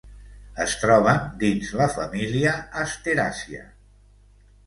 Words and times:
Es 0.63 0.71
troben 0.83 1.19
dins 1.43 1.73
la 1.81 1.87
família 1.97 2.55
asteràcia. 2.85 3.61